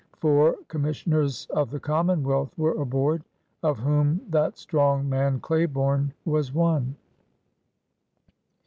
[0.17, 3.23] Four Com missioners of the Commonwealth were aboard,
[3.61, 6.95] of whom that strong man Claiborne was one.